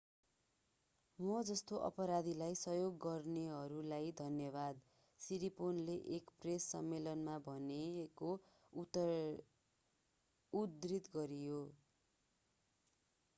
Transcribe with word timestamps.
म 1.19 1.41
जस्तो 1.49 1.81
अपराधीलाई 1.87 2.55
सहयोग 2.61 2.95
गर्नेहरूलाई 3.03 4.09
धन्यवाद 4.23 4.81
सिरिपोर्नले 5.21 5.97
एक 6.17 6.33
प्रेस 6.39 6.67
सम्मेलनमा 6.71 7.37
भनेको 7.45 8.33
उद्धृत 10.53 11.15
गरियो 11.15 11.61